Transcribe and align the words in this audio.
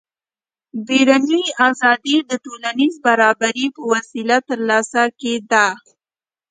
بیروني 0.87 1.43
ازادي 1.67 2.17
د 2.29 2.31
ټولنیز 2.45 2.93
برابري 3.05 3.67
په 3.75 3.81
وسیله 3.93 4.37
ترلاسه 4.49 5.01
کېده. 5.19 5.67